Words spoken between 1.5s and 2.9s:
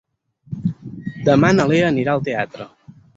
na Lea anirà al teatre.